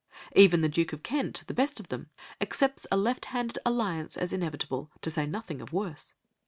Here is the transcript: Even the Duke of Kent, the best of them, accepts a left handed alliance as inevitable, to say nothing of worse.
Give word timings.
Even 0.35 0.61
the 0.61 0.67
Duke 0.67 0.93
of 0.93 1.03
Kent, 1.03 1.43
the 1.45 1.53
best 1.53 1.79
of 1.79 1.89
them, 1.89 2.09
accepts 2.41 2.87
a 2.91 2.97
left 2.97 3.25
handed 3.25 3.59
alliance 3.63 4.17
as 4.17 4.33
inevitable, 4.33 4.89
to 5.03 5.11
say 5.11 5.27
nothing 5.27 5.61
of 5.61 5.71
worse. 5.71 6.15